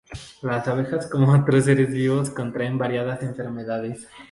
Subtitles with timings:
[0.41, 4.07] Las abejas como otros seres vivos contraen variadas enfermedades.